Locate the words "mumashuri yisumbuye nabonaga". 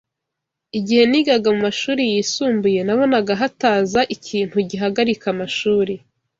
1.55-3.31